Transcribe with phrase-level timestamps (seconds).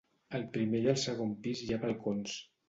[0.37, 2.35] Al primer i al segon pis hi ha balcons.